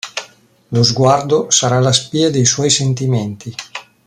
[0.69, 3.53] Lo sguardo sarà la spia dei suoi sentimenti.